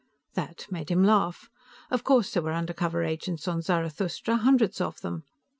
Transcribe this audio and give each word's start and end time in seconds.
That 0.33 0.65
made 0.71 0.89
him 0.89 1.03
laugh. 1.03 1.47
Of 1.91 2.03
course 2.03 2.33
there 2.33 2.41
were 2.41 2.53
undercover 2.55 3.03
agents 3.03 3.47
on 3.47 3.61
Zarathustra, 3.61 4.37
hundreds 4.37 4.81
of 4.81 4.99
them. 5.01 5.25